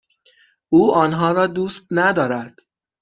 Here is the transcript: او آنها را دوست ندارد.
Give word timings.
او 0.69 0.95
آنها 0.95 1.31
را 1.31 1.47
دوست 1.47 1.87
ندارد. 1.91 2.55